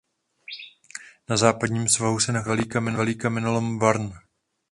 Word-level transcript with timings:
Na 1.29 1.37
západním 1.37 1.87
svahu 1.89 2.19
se 2.19 2.31
nachází 2.31 2.61
bývalý 2.79 3.15
kamenolom 3.17 3.79
Werner. 3.79 4.19